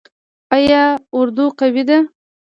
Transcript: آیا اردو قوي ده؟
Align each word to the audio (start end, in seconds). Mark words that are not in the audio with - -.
آیا 0.55 0.83
اردو 1.17 1.45
قوي 1.59 1.83
ده؟ 1.89 1.97